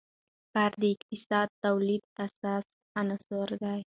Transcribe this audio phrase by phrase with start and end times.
[0.53, 3.79] کار د اقتصادي تولید اساسي عنصر دی.